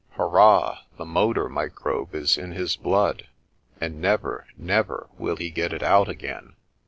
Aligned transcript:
"Hurrah, 0.17 0.79
the 0.97 1.05
motor 1.05 1.47
microbe 1.47 2.15
is 2.15 2.35
in 2.35 2.53
his 2.53 2.75
blood, 2.75 3.27
and 3.79 4.01
never, 4.01 4.47
never 4.57 5.05
will 5.19 5.35
he 5.35 5.51
get 5.51 5.73
it 5.73 5.83
out 5.83 6.09
again." 6.09 6.55